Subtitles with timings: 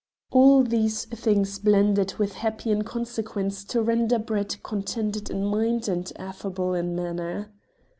[0.31, 6.73] All these things blended with happy inconsequence to render Brett contented in mind and affable
[6.73, 7.53] in manner.